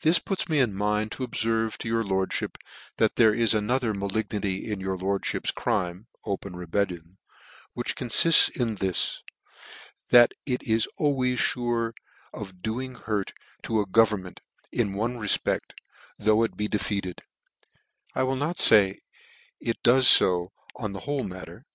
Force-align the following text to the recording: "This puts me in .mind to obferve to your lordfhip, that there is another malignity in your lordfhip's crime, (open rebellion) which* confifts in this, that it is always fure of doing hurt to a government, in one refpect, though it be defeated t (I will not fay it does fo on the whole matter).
"This 0.00 0.18
puts 0.18 0.48
me 0.48 0.58
in 0.58 0.72
.mind 0.74 1.12
to 1.12 1.22
obferve 1.22 1.76
to 1.76 1.86
your 1.86 2.02
lordfhip, 2.02 2.56
that 2.96 3.16
there 3.16 3.34
is 3.34 3.52
another 3.52 3.92
malignity 3.92 4.72
in 4.72 4.80
your 4.80 4.96
lordfhip's 4.96 5.50
crime, 5.50 6.06
(open 6.24 6.56
rebellion) 6.56 7.18
which* 7.74 7.94
confifts 7.94 8.48
in 8.58 8.76
this, 8.76 9.20
that 10.08 10.32
it 10.46 10.62
is 10.62 10.88
always 10.96 11.40
fure 11.42 11.92
of 12.32 12.62
doing 12.62 12.94
hurt 12.94 13.34
to 13.64 13.80
a 13.80 13.86
government, 13.86 14.40
in 14.72 14.94
one 14.94 15.18
refpect, 15.18 15.72
though 16.18 16.42
it 16.42 16.56
be 16.56 16.66
defeated 16.66 17.18
t 17.18 17.24
(I 18.14 18.22
will 18.22 18.36
not 18.36 18.56
fay 18.56 19.00
it 19.60 19.82
does 19.82 20.10
fo 20.10 20.52
on 20.74 20.92
the 20.92 21.00
whole 21.00 21.24
matter). 21.24 21.66